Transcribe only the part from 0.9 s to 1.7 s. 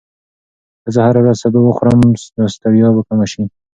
زه هره ورځ سبو